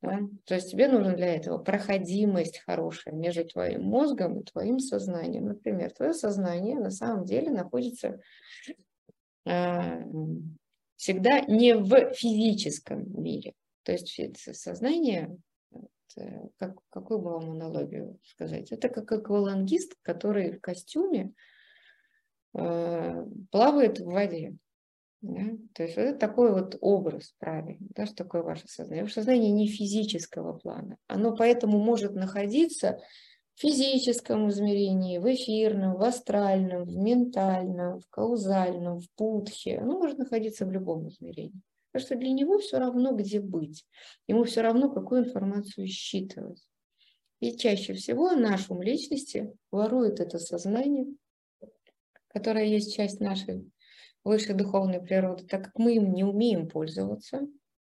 Да? 0.00 0.18
То 0.44 0.54
есть 0.54 0.70
тебе 0.70 0.88
нужно 0.88 1.14
для 1.14 1.34
этого 1.34 1.58
проходимость 1.58 2.58
хорошая 2.58 3.14
между 3.14 3.44
твоим 3.44 3.84
мозгом 3.84 4.40
и 4.40 4.44
твоим 4.44 4.78
сознанием. 4.78 5.46
Например, 5.46 5.92
твое 5.92 6.12
сознание 6.12 6.78
на 6.78 6.90
самом 6.90 7.24
деле 7.24 7.50
находится 7.50 8.20
э, 9.46 10.04
всегда 10.96 11.40
не 11.42 11.76
в 11.76 12.14
физическом 12.14 13.22
мире. 13.22 13.52
То 13.84 13.92
есть 13.92 14.18
сознание, 14.56 15.36
как, 16.58 16.76
какую 16.90 17.20
бы 17.20 17.30
вам 17.32 17.50
аналогию 17.50 18.18
сказать, 18.24 18.72
это 18.72 18.88
как 18.88 19.10
аквалангист, 19.12 19.96
который 20.02 20.52
в 20.52 20.60
костюме 20.60 21.32
э, 22.54 23.26
плавает 23.50 24.00
в 24.00 24.06
воде. 24.06 24.56
Да? 25.22 25.56
То 25.74 25.84
есть 25.84 25.96
это 25.96 26.18
такой 26.18 26.52
вот 26.52 26.76
образ 26.80 27.34
правильный, 27.38 27.88
да, 27.94 28.06
что 28.06 28.16
такое 28.16 28.42
ваше 28.42 28.66
сознание. 28.66 29.04
Ваше 29.04 29.14
сознание 29.14 29.52
не 29.52 29.68
физического 29.68 30.52
плана. 30.54 30.96
Оно 31.06 31.34
поэтому 31.36 31.78
может 31.78 32.14
находиться 32.14 32.98
в 33.54 33.60
физическом 33.60 34.48
измерении, 34.48 35.18
в 35.18 35.32
эфирном, 35.32 35.96
в 35.96 36.02
астральном, 36.02 36.84
в 36.84 36.96
ментальном, 36.96 38.00
в 38.00 38.08
каузальном, 38.08 39.00
в 39.00 39.08
путхе. 39.14 39.78
Оно 39.78 39.98
может 39.98 40.18
находиться 40.18 40.66
в 40.66 40.72
любом 40.72 41.08
измерении. 41.08 41.62
Потому 41.92 42.06
что 42.06 42.16
для 42.16 42.32
него 42.32 42.58
все 42.58 42.78
равно, 42.78 43.12
где 43.12 43.40
быть. 43.40 43.84
Ему 44.26 44.44
все 44.44 44.62
равно, 44.62 44.90
какую 44.90 45.26
информацию 45.26 45.86
считывать. 45.86 46.66
И 47.40 47.56
чаще 47.56 47.92
всего 47.94 48.30
наш 48.32 48.70
ум 48.70 48.80
личности 48.82 49.52
ворует 49.70 50.20
это 50.20 50.38
сознание, 50.38 51.06
которое 52.28 52.66
есть 52.66 52.94
часть 52.94 53.20
нашей 53.20 53.70
высшей 54.24 54.54
духовной 54.54 55.02
природы, 55.02 55.44
так 55.44 55.64
как 55.64 55.78
мы 55.78 55.96
им 55.96 56.14
не 56.14 56.24
умеем 56.24 56.68
пользоваться, 56.68 57.40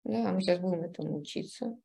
да, 0.03 0.31
мы 0.31 0.41
сейчас 0.41 0.59
будем 0.59 0.83
этому 0.83 1.17
учиться. 1.17 1.77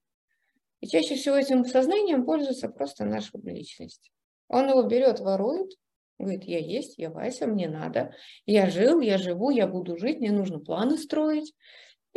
И 0.80 0.86
чаще 0.86 1.16
всего 1.16 1.36
этим 1.36 1.64
сознанием 1.64 2.24
пользуется 2.24 2.68
просто 2.68 3.04
наша 3.04 3.36
личность. 3.42 4.12
Он 4.48 4.68
его 4.68 4.84
берет, 4.84 5.20
ворует, 5.20 5.72
говорит, 6.18 6.44
я 6.44 6.58
есть, 6.58 6.98
я 6.98 7.10
Вася, 7.10 7.46
мне 7.46 7.68
надо, 7.68 8.14
я 8.46 8.70
жил, 8.70 9.00
я 9.00 9.18
живу, 9.18 9.50
я 9.50 9.66
буду 9.66 9.96
жить, 9.96 10.20
мне 10.20 10.30
нужно 10.30 10.58
планы 10.60 10.96
строить. 10.96 11.54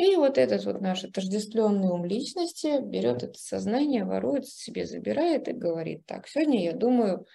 И 0.01 0.15
вот 0.15 0.39
этот 0.39 0.65
вот 0.65 0.81
наш 0.81 1.03
отождествленный 1.03 1.89
ум 1.89 2.05
личности 2.05 2.81
берет 2.81 3.21
это 3.21 3.37
сознание, 3.37 4.03
ворует 4.03 4.47
себе, 4.47 4.87
забирает 4.87 5.47
и 5.47 5.53
говорит, 5.53 6.07
так, 6.07 6.27
сегодня 6.27 6.63
я 6.63 6.73
думаю 6.73 7.27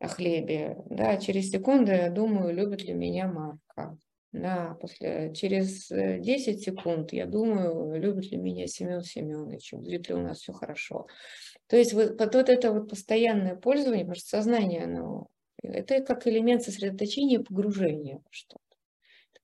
о 0.00 0.08
хлебе, 0.08 0.76
да, 0.90 1.18
через 1.18 1.50
секунду 1.50 1.92
я 1.92 2.10
думаю, 2.10 2.52
любит 2.52 2.82
ли 2.82 2.94
меня 2.94 3.28
Марка. 3.28 3.96
Да, 4.32 4.76
после, 4.80 5.32
через 5.36 5.86
10 5.88 5.92
э, 5.92 6.58
секунд, 6.60 7.12
я 7.12 7.26
думаю, 7.26 7.94
любит 8.00 8.32
ли 8.32 8.38
меня 8.38 8.66
Семен 8.66 9.02
Семенович, 9.02 9.74
будет 9.74 10.08
ли 10.08 10.16
у 10.16 10.18
нас 10.18 10.40
все 10.40 10.52
хорошо. 10.52 11.06
То 11.68 11.76
есть 11.76 11.92
вот, 11.92 12.18
вот 12.18 12.34
это 12.48 12.72
вот 12.72 12.90
постоянное 12.90 13.54
пользование, 13.54 14.04
потому 14.04 14.16
что 14.16 14.30
сознание, 14.30 14.82
оно, 14.86 15.28
это 15.62 16.00
как 16.00 16.26
элемент 16.26 16.64
сосредоточения 16.64 17.38
и 17.38 17.44
погружения 17.44 18.20
в 18.28 18.34
что-то. 18.34 18.63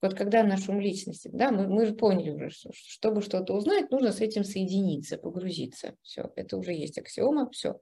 Вот, 0.03 0.15
когда 0.15 0.43
наш 0.43 0.69
ум 0.69 0.81
личности, 0.81 1.29
да, 1.33 1.51
мы, 1.51 1.69
мы 1.69 1.87
же 1.87 1.95
поняли 1.95 2.31
уже, 2.31 2.51
что 2.51 2.71
чтобы 2.73 3.21
что-то 3.21 3.55
узнать, 3.55 3.91
нужно 3.91 4.13
с 4.13 4.21
этим 4.21 4.45
соединиться, 4.45 5.19
погрузиться. 5.19 5.95
Все, 6.03 6.33
это 6.37 6.57
уже 6.57 6.73
есть 6.73 6.99
аксиома, 6.99 7.51
все, 7.51 7.81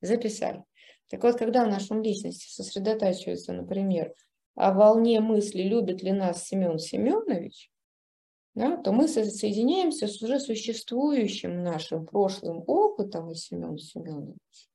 записали. 0.00 0.64
Так 1.08 1.22
вот, 1.22 1.36
когда 1.36 1.66
наш 1.66 1.90
ум 1.90 2.02
личности 2.02 2.52
сосредотачивается, 2.52 3.52
например, 3.52 4.14
о 4.56 4.72
волне 4.72 5.20
мысли, 5.20 5.62
любит 5.62 6.02
ли 6.02 6.12
нас 6.12 6.44
Семен 6.44 6.78
Семенович, 6.78 7.70
да, 8.54 8.76
то 8.76 8.92
мы 8.92 9.06
соединяемся 9.06 10.08
с 10.08 10.20
уже 10.22 10.40
существующим 10.40 11.62
нашим 11.62 12.04
прошлым 12.04 12.64
опытом 12.66 13.30
из 13.30 13.44
Семена 13.44 13.78
Семеновича 13.78 14.69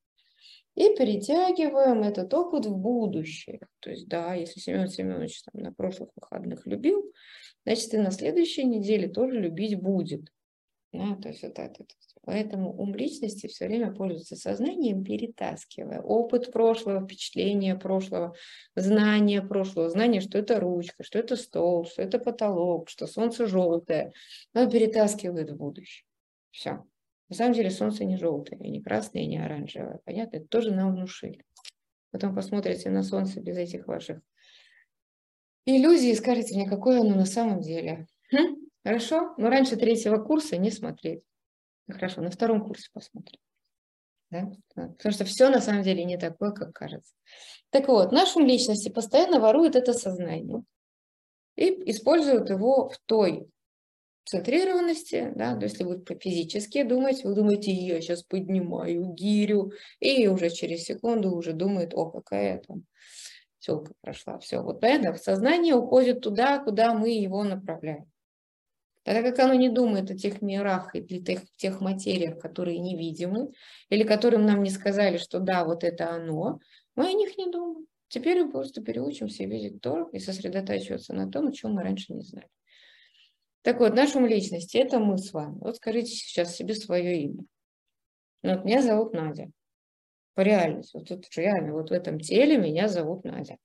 и 0.76 0.94
перетягиваем 0.94 2.02
этот 2.02 2.32
опыт 2.34 2.66
в 2.66 2.76
будущее. 2.76 3.60
То 3.80 3.90
есть, 3.90 4.06
да, 4.08 4.34
если 4.34 4.60
Семен 4.60 4.88
Семенович 4.88 5.42
там, 5.42 5.62
на 5.62 5.72
прошлых 5.72 6.10
выходных 6.14 6.66
любил, 6.66 7.12
значит, 7.64 7.94
и 7.94 7.98
на 7.98 8.10
следующей 8.10 8.64
неделе 8.64 9.08
тоже 9.08 9.40
любить 9.40 9.80
будет. 9.80 10.30
Да, 10.92 11.16
то 11.16 11.28
есть 11.28 11.42
вот 11.42 11.58
это. 11.58 11.84
Поэтому 12.24 12.76
ум 12.76 12.94
личности 12.94 13.46
все 13.46 13.66
время 13.66 13.92
пользуется 13.92 14.36
сознанием, 14.36 15.04
перетаскивая 15.04 16.00
опыт 16.00 16.52
прошлого, 16.52 17.04
впечатления 17.04 17.76
прошлого, 17.76 18.34
знания 18.74 19.42
прошлого, 19.42 19.88
знание, 19.88 20.20
что 20.20 20.36
это 20.36 20.60
ручка, 20.60 21.04
что 21.04 21.18
это 21.18 21.36
стол, 21.36 21.86
что 21.86 22.02
это 22.02 22.18
потолок, 22.18 22.88
что 22.90 23.06
солнце 23.06 23.46
желтое. 23.46 24.12
Он 24.54 24.70
перетаскивает 24.70 25.50
в 25.50 25.56
будущее. 25.56 26.04
Все. 26.50 26.84
На 27.28 27.34
самом 27.34 27.54
деле 27.54 27.70
солнце 27.70 28.04
не 28.04 28.16
желтое, 28.16 28.58
не 28.60 28.82
красное, 28.82 29.26
не 29.26 29.38
оранжевое. 29.38 30.00
Понятно? 30.04 30.36
Это 30.36 30.46
тоже 30.46 30.70
нам 30.70 30.94
внушили. 30.94 31.44
Потом 32.12 32.34
посмотрите 32.34 32.88
на 32.88 33.02
солнце 33.02 33.40
без 33.40 33.56
этих 33.56 33.86
ваших 33.86 34.20
иллюзий 35.66 36.12
и 36.12 36.14
скажете 36.14 36.54
мне, 36.54 36.68
какое 36.68 37.00
оно 37.00 37.14
на 37.14 37.26
самом 37.26 37.60
деле. 37.60 38.06
Хм? 38.32 38.56
Хорошо? 38.84 39.34
Но 39.36 39.48
раньше 39.48 39.76
третьего 39.76 40.18
курса 40.18 40.56
не 40.56 40.70
смотреть. 40.70 41.22
Хорошо, 41.88 42.22
на 42.22 42.30
втором 42.30 42.64
курсе 42.64 42.88
посмотрим. 42.92 43.40
Да? 44.30 44.50
Потому 44.74 45.12
что 45.12 45.24
все 45.24 45.48
на 45.48 45.60
самом 45.60 45.82
деле 45.82 46.04
не 46.04 46.16
такое, 46.16 46.52
как 46.52 46.72
кажется. 46.72 47.12
Так 47.70 47.88
вот, 47.88 48.12
наш 48.12 48.36
ум 48.36 48.46
личности 48.46 48.88
постоянно 48.88 49.40
ворует 49.40 49.76
это 49.76 49.92
сознание 49.92 50.62
и 51.56 51.90
используют 51.90 52.50
его 52.50 52.88
в 52.88 52.98
той 53.06 53.48
центрированности, 54.26 55.32
да, 55.34 55.56
то 55.56 55.64
есть 55.64 55.78
если 55.78 55.84
вы 55.84 56.04
физически 56.20 56.82
думаете, 56.82 57.28
вы 57.28 57.34
думаете, 57.34 57.72
я 57.72 58.00
сейчас 58.00 58.22
поднимаю 58.22 59.12
гирю, 59.14 59.72
и 60.00 60.26
уже 60.26 60.50
через 60.50 60.84
секунду 60.84 61.30
уже 61.30 61.52
думает, 61.52 61.94
о, 61.94 62.10
какая 62.10 62.62
там 62.66 62.84
селка 63.60 63.92
прошла, 64.00 64.38
все. 64.38 64.62
Вот 64.62 64.80
поэтому 64.80 65.16
сознание 65.16 65.74
уходит 65.74 66.20
туда, 66.20 66.58
куда 66.58 66.92
мы 66.94 67.10
его 67.10 67.44
направляем. 67.44 68.10
Тогда 69.04 69.22
как 69.22 69.38
оно 69.38 69.54
не 69.54 69.68
думает 69.68 70.10
о 70.10 70.16
тех 70.16 70.42
мирах 70.42 70.94
или 70.96 71.20
тех, 71.20 71.42
тех 71.56 71.80
материях, 71.80 72.40
которые 72.40 72.80
невидимы, 72.80 73.52
или 73.88 74.02
которым 74.02 74.44
нам 74.44 74.64
не 74.64 74.70
сказали, 74.70 75.16
что 75.16 75.38
да, 75.38 75.64
вот 75.64 75.84
это 75.84 76.10
оно, 76.10 76.58
мы 76.96 77.08
о 77.10 77.12
них 77.12 77.38
не 77.38 77.48
думаем. 77.48 77.86
Теперь 78.08 78.42
мы 78.42 78.50
просто 78.50 78.82
переучимся 78.82 79.44
видеть 79.44 79.80
то 79.80 80.08
и 80.12 80.18
сосредотачиваться 80.18 81.14
на 81.14 81.30
том, 81.30 81.46
о 81.48 81.52
чем 81.52 81.74
мы 81.74 81.84
раньше 81.84 82.12
не 82.12 82.22
знали. 82.22 82.48
Так 83.66 83.80
вот, 83.80 83.94
нашему 83.94 84.28
личности– 84.28 84.76
это 84.78 85.00
мы 85.00 85.18
с 85.18 85.32
вами. 85.32 85.58
Вот 85.58 85.74
скажите 85.74 86.12
сейчас 86.12 86.54
себе 86.54 86.72
свое 86.76 87.22
имя. 87.22 87.44
Ну, 88.44 88.54
вот 88.54 88.64
меня 88.64 88.80
зовут 88.80 89.12
Надя. 89.12 89.50
По 90.34 90.42
реальности. 90.42 90.96
Вот 90.96 91.08
тут 91.08 91.26
реально, 91.36 91.72
вот 91.72 91.90
в 91.90 91.92
этом 91.92 92.20
теле 92.20 92.58
меня 92.58 92.86
зовут 92.86 93.24
Надя. 93.24 93.56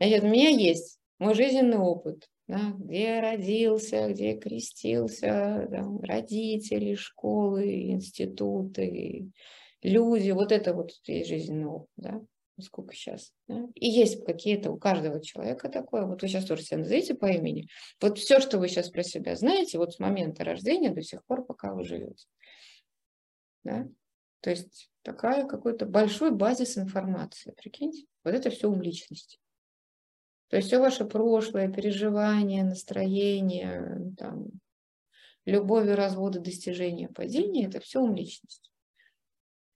Значит, 0.00 0.24
у 0.24 0.26
меня 0.26 0.48
есть 0.48 0.98
мой 1.20 1.36
жизненный 1.36 1.78
опыт, 1.78 2.28
да, 2.48 2.72
где 2.76 3.20
родился, 3.20 4.08
где 4.08 4.36
крестился, 4.36 5.68
да, 5.70 5.86
родители, 6.02 6.96
школы, 6.96 7.92
институты, 7.92 9.30
люди, 9.82 10.32
вот 10.32 10.50
это 10.50 10.74
вот 10.74 10.90
есть 11.06 11.28
жизненный 11.28 11.68
опыт, 11.68 11.90
да, 11.96 12.20
сколько 12.60 12.94
сейчас. 12.94 13.32
Да? 13.48 13.66
И 13.74 13.88
есть 13.88 14.24
какие-то 14.24 14.70
у 14.70 14.78
каждого 14.78 15.22
человека 15.22 15.68
такое, 15.68 16.06
вот 16.06 16.22
вы 16.22 16.28
сейчас 16.28 16.44
тоже 16.44 16.62
себя 16.62 16.78
назовите 16.78 17.14
по 17.14 17.26
имени, 17.26 17.68
вот 18.00 18.18
все, 18.18 18.40
что 18.40 18.58
вы 18.58 18.68
сейчас 18.68 18.90
про 18.90 19.02
себя 19.02 19.36
знаете, 19.36 19.78
вот 19.78 19.94
с 19.94 19.98
момента 19.98 20.44
рождения 20.44 20.90
до 20.90 21.02
сих 21.02 21.24
пор, 21.24 21.44
пока 21.44 21.74
вы 21.74 21.84
живете. 21.84 22.26
Да? 23.64 23.88
То 24.40 24.50
есть 24.50 24.90
такая 25.02 25.46
какой-то 25.46 25.86
большой 25.86 26.30
базис 26.30 26.76
информации, 26.78 27.52
прикиньте, 27.52 28.06
вот 28.22 28.34
это 28.34 28.50
все 28.50 28.70
ум 28.70 28.82
личности. 28.82 29.38
То 30.48 30.56
есть 30.56 30.68
все 30.68 30.78
ваше 30.78 31.04
прошлое, 31.04 31.72
переживания, 31.72 32.62
настроение, 32.62 34.14
там, 34.16 34.48
любовь, 35.46 35.88
разводы, 35.88 36.40
достижения, 36.40 37.08
падения– 37.08 37.66
это 37.68 37.80
все 37.80 38.00
ум 38.00 38.14
личности. 38.14 38.70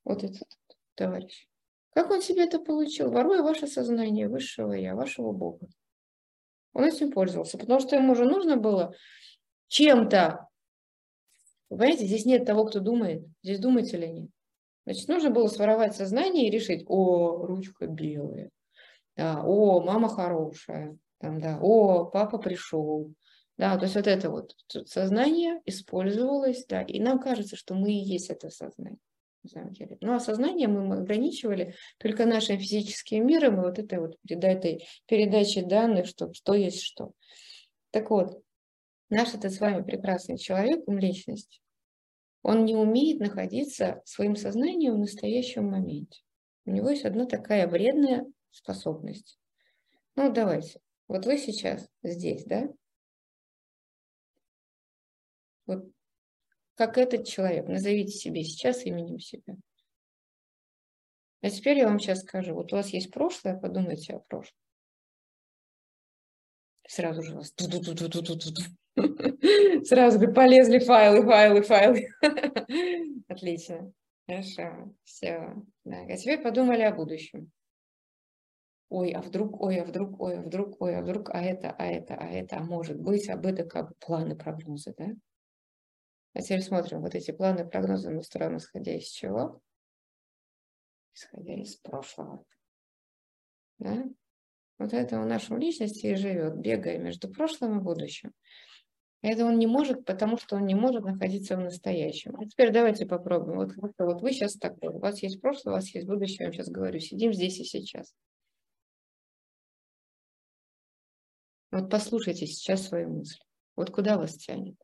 Вот 0.05 0.23
этот 0.23 0.47
товарищ. 0.95 1.48
Как 1.99 2.13
он 2.13 2.23
себе 2.23 2.45
это 2.45 2.61
получил? 2.61 3.11
Воруя 3.11 3.43
ваше 3.43 3.67
сознание 3.67 4.29
высшего 4.29 4.73
я, 4.73 4.95
вашего 4.95 5.33
Бога. 5.33 5.67
Он 6.73 6.85
этим 6.85 7.11
пользовался, 7.11 7.59
потому 7.59 7.81
что 7.81 7.97
ему 7.97 8.13
уже 8.13 8.25
нужно 8.25 8.57
было 8.57 8.95
чем-то. 9.67 10.47
понимаете, 11.69 12.07
здесь 12.07 12.25
нет 12.25 12.45
того, 12.45 12.67
кто 12.67 12.79
думает. 12.79 13.27
Здесь 13.43 13.59
думать 13.59 13.93
или 13.93 14.07
нет. 14.07 14.31
Значит, 14.87 15.09
нужно 15.09 15.31
было 15.31 15.49
своровать 15.49 15.97
сознание 15.97 16.47
и 16.47 16.53
решить, 16.53 16.85
о, 16.87 17.45
ручка 17.45 17.89
белая, 17.89 18.51
да, 19.17 19.43
о, 19.45 19.81
мама 19.81 20.09
хорошая, 20.09 20.97
там, 21.19 21.41
да, 21.41 21.59
о, 21.61 22.05
папа 22.05 22.39
пришел. 22.39 23.13
Да, 23.57 23.77
то 23.77 23.87
есть 23.87 23.97
вот 23.97 24.07
это 24.07 24.31
вот 24.31 24.55
сознание 24.87 25.61
использовалось, 25.65 26.65
да, 26.67 26.83
и 26.83 27.01
нам 27.01 27.19
кажется, 27.19 27.57
что 27.57 27.75
мы 27.75 27.91
и 27.91 28.05
есть 28.05 28.31
это 28.31 28.51
сознание 28.51 29.01
на 29.43 29.51
самом 29.51 29.73
деле. 29.73 29.99
Ну, 30.01 30.15
а 30.15 30.21
сознание 30.21 30.69
мы 30.69 30.97
ограничивали 30.97 31.75
только 31.99 32.27
нашим 32.27 32.59
физическим 32.59 33.27
миром 33.27 33.61
и 33.61 33.65
вот 33.65 33.79
этой 33.79 34.01
вот 34.01 34.19
передачей, 34.27 34.87
передачей 35.07 35.63
данных, 35.63 36.07
что, 36.07 36.33
что 36.33 36.55
есть 36.55 36.83
что. 36.83 37.13
Так 37.91 38.11
вот, 38.11 38.43
наш 39.11 39.35
этот 39.35 39.53
с 39.53 39.61
вами 39.61 39.83
прекрасный 39.83 40.39
человек, 40.39 40.87
ум 40.87 40.99
личность, 40.99 41.61
он 42.43 42.65
не 42.65 42.77
умеет 42.77 43.21
находиться 43.21 44.01
своим 44.05 44.37
сознанием 44.37 44.95
в 44.95 44.99
настоящем 44.99 45.67
моменте. 45.67 46.23
У 46.65 46.71
него 46.71 46.91
есть 46.91 47.05
одна 47.05 47.27
такая 47.27 47.67
вредная 47.67 48.27
способность. 48.51 49.39
Ну, 50.17 50.33
давайте. 50.33 50.81
Вот 51.09 51.25
вы 51.25 51.39
сейчас 51.39 51.89
здесь, 52.03 52.45
да? 52.45 52.69
Вот 55.67 55.85
как 56.79 56.97
этот 56.97 57.27
человек. 57.27 57.67
Назовите 57.67 58.13
себе 58.13 58.45
сейчас 58.45 58.87
именем 58.87 59.19
себя. 59.19 59.57
А 61.43 61.51
теперь 61.51 61.79
я 61.79 61.89
вам 61.89 61.99
сейчас 61.99 62.21
скажу. 62.21 62.55
Вот 62.55 62.73
у 62.73 62.77
вас 62.77 62.91
есть 62.91 63.11
прошлое, 63.11 63.59
подумайте 63.59 64.15
о 64.15 64.21
прошлом. 64.21 64.57
Сразу 66.87 67.23
же 67.23 67.35
у 67.35 67.39
вас 67.39 67.53
сразу 69.85 70.21
же 70.21 70.29
полезли 70.33 70.79
файлы, 70.79 71.27
файлы, 71.27 71.63
файлы. 71.63 72.09
Отлично. 73.29 73.93
Хорошо. 74.27 74.95
Все. 75.03 75.55
Да. 75.85 76.05
А 76.09 76.17
теперь 76.17 76.41
подумали 76.41 76.83
о 76.83 76.95
будущем. 76.95 77.51
Ой, 78.89 79.11
а 79.11 79.21
вдруг, 79.21 79.61
ой, 79.61 79.81
а 79.81 79.85
вдруг, 79.85 80.21
ой, 80.21 80.39
а 80.39 80.43
вдруг, 80.43 80.81
ой, 80.81 80.97
а 80.97 81.03
вдруг, 81.03 81.29
а 81.31 81.43
это, 81.43 81.73
а 81.73 81.87
это, 81.87 82.15
а 82.15 82.29
это, 82.29 82.57
а 82.57 82.63
может 82.63 83.01
быть, 83.01 83.29
об 83.29 83.47
это 83.47 83.65
как 83.65 83.99
планы, 83.99 84.37
прогнозы, 84.37 84.95
да? 84.97 85.09
А 86.35 86.43
теперь 86.43 86.63
смотрим, 86.63 87.01
вот 87.01 87.15
эти 87.15 87.31
планы, 87.31 87.69
прогнозы 87.69 88.11
мы 88.11 88.23
строим, 88.23 88.59
исходя 88.59 88.95
из 88.95 89.09
чего? 89.09 89.61
Исходя 91.15 91.55
из 91.55 91.77
прошлого. 91.77 92.45
Да? 93.79 94.05
Вот 94.79 94.93
это 94.93 95.21
в 95.21 95.27
нашем 95.27 95.59
личности 95.59 96.07
и 96.07 96.15
живет, 96.15 96.57
бегая 96.57 96.99
между 96.99 97.29
прошлым 97.29 97.79
и 97.79 97.83
будущим. 97.83 98.33
Это 99.21 99.45
он 99.45 99.59
не 99.59 99.67
может, 99.67 100.05
потому 100.05 100.39
что 100.39 100.57
он 100.57 100.67
не 100.67 100.77
может 100.77 101.03
находиться 101.03 101.57
в 101.57 101.61
настоящем. 101.61 102.37
А 102.37 102.47
теперь 102.47 102.71
давайте 102.73 103.05
попробуем. 103.05 103.59
Вот, 103.59 103.93
вот 103.99 104.23
вы 104.23 104.33
сейчас 104.33 104.55
такой, 104.55 104.91
у 104.91 104.99
вас 104.99 105.21
есть 105.23 105.41
прошлое, 105.41 105.73
у 105.73 105.77
вас 105.77 105.93
есть 105.93 106.07
будущее, 106.07 106.37
я 106.41 106.47
вам 106.47 106.53
сейчас 106.53 106.69
говорю, 106.69 107.01
сидим 107.01 107.33
здесь 107.33 107.59
и 107.59 107.65
сейчас. 107.65 108.15
Вот 111.73 111.91
послушайте 111.91 112.47
сейчас 112.47 112.87
свои 112.87 113.07
мысли. 113.07 113.43
Вот 113.75 113.91
куда 113.91 114.17
вас 114.19 114.37
тянет? 114.37 114.77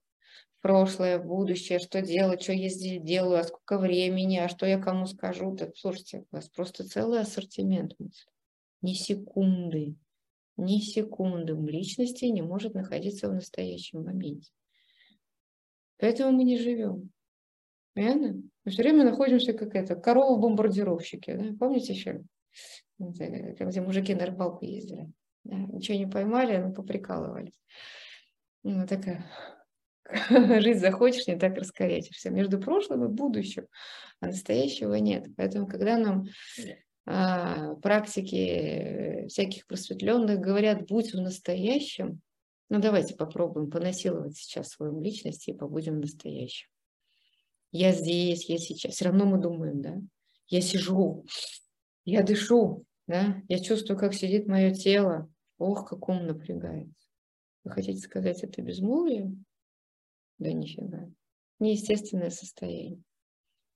Прошлое, 0.65 1.19
будущее, 1.19 1.79
что 1.79 2.01
делать, 2.01 2.43
что 2.43 2.55
я 2.55 2.71
здесь 2.71 3.03
делаю, 3.03 3.41
а 3.41 3.45
сколько 3.45 3.79
времени, 3.79 4.39
а 4.39 4.49
что 4.49 4.65
я 4.65 4.81
кому 4.81 5.05
скажу. 5.05 5.55
Так, 5.55 5.77
слушайте, 5.77 6.25
у 6.31 6.37
вас 6.37 6.49
просто 6.49 6.89
целый 6.89 7.21
ассортимент 7.21 7.95
мыслей. 7.99 8.33
Ни 8.81 8.95
секунды, 8.95 9.95
ни 10.57 10.79
секунды 10.79 11.53
личности 11.53 12.25
не 12.25 12.41
может 12.41 12.73
находиться 12.73 13.29
в 13.29 13.35
настоящем 13.35 14.05
моменте. 14.05 14.53
Поэтому 15.99 16.33
мы 16.33 16.45
не 16.45 16.57
живем. 16.57 17.11
Понятно? 17.93 18.43
Мы 18.65 18.71
все 18.73 18.83
время 18.83 19.05
находимся 19.05 19.53
как 19.53 19.75
это, 19.75 19.97
корова 19.97 20.41
бомбардировщики. 20.41 21.35
Да? 21.35 21.55
Помните 21.61 21.93
еще? 21.93 22.25
Где 22.99 23.83
мужики 23.83 24.15
на 24.15 24.25
рыбалку 24.25 24.65
ездили. 24.65 25.13
Да? 25.45 25.57
Ничего 25.57 25.99
не 25.99 26.07
поймали, 26.07 26.57
но 26.57 26.73
поприкалывались. 26.73 27.61
Ну, 28.63 28.87
такая 28.87 29.27
жить 30.61 30.81
захочешь, 30.81 31.27
не 31.27 31.37
так 31.37 31.57
раскорячишься. 31.57 32.31
Между 32.31 32.59
прошлым 32.59 33.05
и 33.05 33.09
будущим, 33.09 33.67
а 34.21 34.27
настоящего 34.27 34.95
нет. 34.95 35.27
Поэтому, 35.37 35.67
когда 35.67 35.97
нам 35.97 36.27
а, 37.07 37.75
практики 37.77 39.27
всяких 39.29 39.67
просветленных 39.67 40.41
говорят, 40.41 40.87
будь 40.87 41.13
в 41.13 41.21
настоящем, 41.21 42.21
ну 42.71 42.81
давайте 42.81 43.15
попробуем 43.15 43.71
понасиловать 43.71 44.37
сейчас 44.37 44.71
свою 44.71 45.01
личность 45.01 45.49
и 45.49 45.55
побудем 45.55 45.97
в 45.97 46.01
настоящем. 46.01 46.69
Я 47.73 47.93
здесь, 47.93 48.49
я 48.49 48.59
сейчас. 48.59 48.95
Все 48.95 49.07
равно 49.07 49.27
мы 49.27 49.39
думаем, 49.39 49.83
да? 49.83 49.97
Я 50.47 50.61
сижу, 50.61 51.25
я 52.05 52.23
дышу, 52.23 52.85
да? 53.07 53.43
Я 53.49 53.59
чувствую, 53.59 53.99
как 53.99 54.15
сидит 54.15 54.47
мое 54.47 54.73
тело. 54.73 55.31
Ох, 55.59 55.89
как 55.89 56.09
ум 56.09 56.27
напрягается. 56.27 57.09
Вы 57.65 57.71
хотите 57.71 57.99
сказать 57.99 58.43
это 58.43 58.63
безмолвие? 58.63 59.35
Да 60.39 60.53
нифига. 60.53 61.09
Неестественное 61.59 62.31
состояние. 62.31 63.03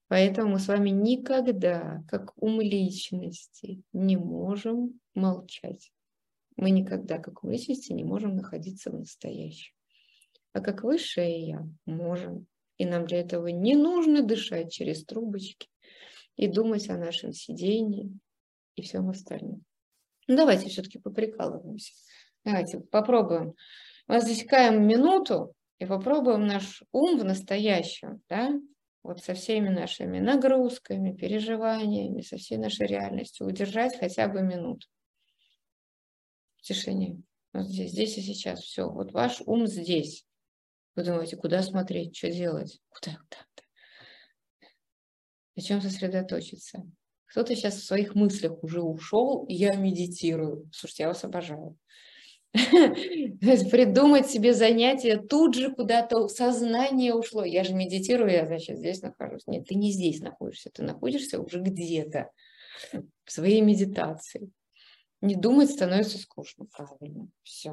Поэтому 0.09 0.53
мы 0.53 0.59
с 0.59 0.69
вами 0.69 0.89
никогда, 0.89 2.03
как 2.09 2.33
ум 2.43 2.61
личности, 2.61 3.83
не 3.93 4.17
можем 4.17 4.99
молчать. 5.15 5.93
Мы 6.57 6.71
никогда, 6.71 7.19
как 7.19 7.45
ум 7.45 7.51
личности, 7.51 7.93
не 7.93 8.05
можем 8.05 8.35
находиться 8.35 8.91
в 8.91 8.99
настоящем. 8.99 9.75
А 10.53 10.61
как 10.61 10.83
высшее 10.83 11.47
я 11.47 11.69
можем. 11.85 12.47
И 12.79 12.87
нам 12.87 13.07
для 13.07 13.21
этого 13.21 13.49
не 13.49 13.77
нужно 13.77 14.23
дышать 14.23 14.73
через 14.73 15.05
трубочки 15.05 15.69
и 16.37 16.47
думать 16.47 16.89
о 16.89 16.97
нашем 16.97 17.33
сидении 17.33 18.11
и 18.77 18.83
всем 18.83 19.11
остальном. 19.11 19.63
Ну, 20.27 20.37
давайте 20.37 20.69
все-таки 20.69 20.99
поприкалываемся. 20.99 21.93
Давайте 22.45 22.81
попробуем. 22.81 23.55
Засекаем 24.09 24.87
минуту, 24.87 25.55
и 25.79 25.87
попробуем 25.87 26.47
наш 26.47 26.83
ум 26.93 27.19
в 27.19 27.25
настоящем, 27.25 28.23
да, 28.29 28.53
вот 29.03 29.23
со 29.23 29.35
всеми 29.35 29.69
нашими 29.69 30.19
нагрузками, 30.19 31.17
переживаниями, 31.17 32.21
со 32.21 32.37
всей 32.37 32.59
нашей 32.59 32.87
реальностью 32.87 33.47
удержать 33.47 33.99
хотя 33.99 34.29
бы 34.29 34.43
минуту 34.43 34.87
в 36.57 36.63
тишине. 36.63 37.23
Вот 37.53 37.67
здесь, 37.67 37.93
здесь 37.93 38.19
и 38.19 38.23
сейчас. 38.23 38.61
Все. 38.61 38.89
Вот 38.89 39.13
ваш 39.13 39.41
ум 39.47 39.67
здесь. 39.67 40.27
Вы 40.95 41.05
думаете, 41.05 41.37
куда 41.37 41.63
смотреть, 41.63 42.17
что 42.17 42.31
делать? 42.31 42.81
Куда, 42.89 43.17
куда, 43.17 43.39
куда? 43.55 44.69
На 45.57 45.63
чем 45.63 45.81
сосредоточиться? 45.81 46.85
Кто-то 47.27 47.55
сейчас 47.55 47.77
в 47.77 47.87
своих 47.87 48.15
мыслях 48.15 48.63
уже 48.63 48.83
ушел, 48.83 49.45
и 49.47 49.55
я 49.55 49.75
медитирую. 49.77 50.69
Слушайте, 50.73 51.05
я 51.05 51.09
вас 51.09 51.25
обожаю. 51.25 51.79
Придумать 53.71 54.29
себе 54.29 54.55
занятие 54.55 55.19
тут 55.19 55.55
же 55.55 55.75
куда-то 55.75 56.29
сознание 56.29 57.15
ушло. 57.15 57.45
Я 57.45 57.65
же 57.65 57.75
медитирую, 57.75 58.31
я, 58.31 58.47
значит, 58.47 58.79
здесь 58.79 59.03
нахожусь. 59.03 59.47
Нет, 59.47 59.67
ты 59.67 59.75
не 59.75 59.93
здесь 59.93 60.21
находишься, 60.21 60.71
ты 60.71 60.83
находишься 60.83 61.41
уже 61.41 61.61
где-то 61.61 62.31
в 63.25 63.33
своей 63.33 63.61
медитации. 63.61 64.51
Не 65.21 65.35
думать 65.35 65.71
становится 65.71 66.19
скучно, 66.19 66.67
правильно. 66.67 67.29
Все. 67.43 67.73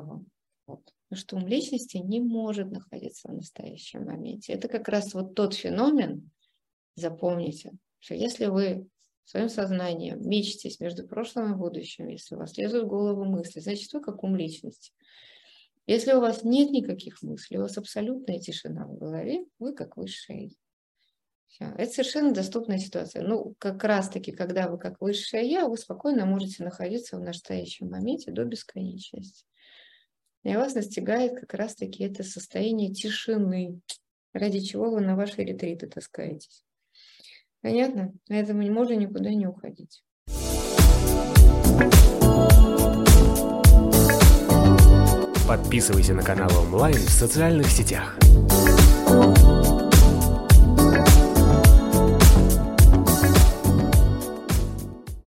Вот. 0.67 0.93
Потому 1.09 1.19
что 1.19 1.35
ум 1.37 1.47
личности 1.47 1.97
не 1.97 2.19
может 2.19 2.71
находиться 2.71 3.29
в 3.29 3.35
настоящем 3.35 4.05
моменте. 4.05 4.53
Это 4.53 4.67
как 4.67 4.89
раз 4.89 5.13
вот 5.13 5.35
тот 5.35 5.53
феномен, 5.53 6.31
запомните, 6.95 7.73
что 7.99 8.15
если 8.15 8.47
вы 8.47 8.87
своим 9.25 9.49
сознанием, 9.49 10.21
мечтесь 10.21 10.79
между 10.79 11.07
прошлым 11.07 11.53
и 11.53 11.57
будущим, 11.57 12.07
если 12.07 12.35
у 12.35 12.37
вас 12.37 12.57
лезут 12.57 12.83
в 12.83 12.87
голову 12.87 13.25
мысли, 13.25 13.59
значит, 13.59 13.91
вы 13.93 14.01
как 14.01 14.23
ум 14.23 14.35
личности. 14.35 14.93
Если 15.87 16.13
у 16.13 16.21
вас 16.21 16.43
нет 16.43 16.71
никаких 16.71 17.21
мыслей, 17.21 17.57
у 17.57 17.61
вас 17.61 17.77
абсолютная 17.77 18.39
тишина 18.39 18.85
в 18.85 18.97
голове, 18.97 19.45
вы 19.59 19.73
как 19.73 19.97
высшее 19.97 20.51
все. 21.55 21.73
Это 21.77 21.91
совершенно 21.91 22.33
доступная 22.33 22.77
ситуация. 22.77 23.21
Ну, 23.21 23.55
как 23.59 23.83
раз-таки, 23.83 24.31
когда 24.31 24.67
вы 24.67 24.77
как 24.77 24.99
высшее 24.99 25.49
я, 25.49 25.67
вы 25.67 25.77
спокойно 25.77 26.25
можете 26.25 26.63
находиться 26.63 27.17
в 27.17 27.21
настоящем 27.21 27.89
моменте 27.89 28.31
до 28.31 28.43
бесконечности. 28.43 29.45
И 30.43 30.55
вас 30.55 30.75
настигает 30.75 31.39
как 31.39 31.53
раз-таки 31.53 32.03
это 32.03 32.23
состояние 32.23 32.93
тишины, 32.93 33.79
ради 34.33 34.59
чего 34.59 34.91
вы 34.91 35.01
на 35.01 35.15
ваши 35.15 35.43
ретриты 35.43 35.87
таскаетесь. 35.87 36.64
Понятно? 37.65 38.13
Поэтому 38.29 38.61
не 38.61 38.69
можно 38.69 38.93
никуда 38.93 39.31
не 39.31 39.47
уходить. 39.47 40.03
Подписывайся 45.47 46.13
на 46.13 46.21
канал 46.21 46.51
онлайн 46.59 46.93
в 46.97 47.09
социальных 47.09 47.65
сетях. 47.71 48.19